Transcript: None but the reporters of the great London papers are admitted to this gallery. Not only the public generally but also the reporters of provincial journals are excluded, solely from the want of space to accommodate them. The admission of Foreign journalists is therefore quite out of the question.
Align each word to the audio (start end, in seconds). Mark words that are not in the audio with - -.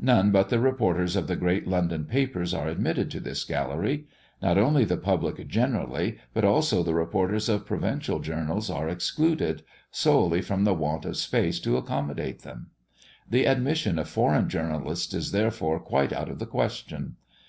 None 0.00 0.32
but 0.32 0.48
the 0.48 0.58
reporters 0.58 1.14
of 1.14 1.28
the 1.28 1.36
great 1.36 1.64
London 1.64 2.04
papers 2.04 2.52
are 2.52 2.66
admitted 2.66 3.08
to 3.12 3.20
this 3.20 3.44
gallery. 3.44 4.08
Not 4.42 4.58
only 4.58 4.84
the 4.84 4.96
public 4.96 5.46
generally 5.46 6.18
but 6.34 6.44
also 6.44 6.82
the 6.82 6.92
reporters 6.92 7.48
of 7.48 7.66
provincial 7.66 8.18
journals 8.18 8.68
are 8.68 8.88
excluded, 8.88 9.62
solely 9.92 10.40
from 10.42 10.64
the 10.64 10.74
want 10.74 11.04
of 11.04 11.16
space 11.18 11.60
to 11.60 11.76
accommodate 11.76 12.40
them. 12.40 12.70
The 13.30 13.44
admission 13.44 13.96
of 14.00 14.08
Foreign 14.08 14.48
journalists 14.48 15.14
is 15.14 15.30
therefore 15.30 15.78
quite 15.78 16.12
out 16.12 16.28
of 16.28 16.40
the 16.40 16.46
question. 16.46 17.14